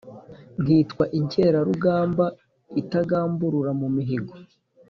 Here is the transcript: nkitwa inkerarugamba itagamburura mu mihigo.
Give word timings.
nkitwa 0.61 1.03
inkerarugamba 1.19 2.25
itagamburura 2.81 3.71
mu 3.79 3.87
mihigo. 3.95 4.33